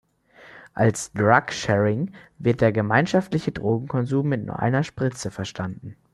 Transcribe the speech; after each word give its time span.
Als 0.73 1.11
Drug-Sharing 1.13 2.11
wird 2.39 2.61
der 2.61 2.71
gemeinschaftliche 2.71 3.51
Drogenkonsum 3.51 4.27
mit 4.29 4.43
nur 4.47 4.57
einer 4.57 4.83
Spritze 4.83 5.29
verstanden. 5.29 5.95